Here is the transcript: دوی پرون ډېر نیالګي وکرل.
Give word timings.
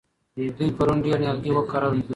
دوی 0.57 0.69
پرون 0.77 0.97
ډېر 1.05 1.17
نیالګي 1.23 1.51
وکرل. 1.53 1.93